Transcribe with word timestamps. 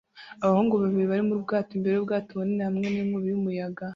Abahungu 0.43 0.73
babiri 0.81 1.05
bari 1.11 1.23
mu 1.29 1.35
bwato 1.43 1.71
imbere 1.77 1.93
yubwato 1.95 2.31
bunini 2.39 2.61
hamwe 2.67 2.85
ninkubi 2.89 3.27
y'umuyaga 3.31 3.85